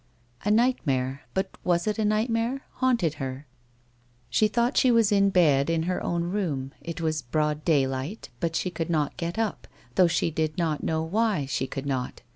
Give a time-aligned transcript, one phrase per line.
[0.43, 3.45] A nightmare— but was it a nightmare?— baunted her.
[4.31, 8.55] She thought she was in bed in her own room; it was broad dajdight, but
[8.55, 12.23] she could not get up, though slie did not know why she could not.